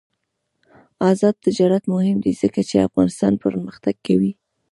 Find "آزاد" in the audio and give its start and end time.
1.09-1.35